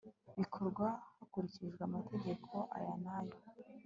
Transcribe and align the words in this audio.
bikorwa 0.39 0.85
hakurikijwe 1.17 1.81
amategeko 1.87 2.53
aya 2.77 2.93
n'aya 3.01 3.35